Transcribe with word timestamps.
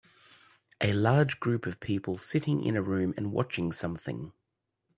A 0.83 0.93
large 0.93 1.39
group 1.39 1.67
of 1.67 1.79
people 1.79 2.17
sitting 2.17 2.63
in 2.63 2.75
a 2.75 2.81
room 2.81 3.13
and 3.17 3.31
watching 3.31 3.71
something. 3.71 4.33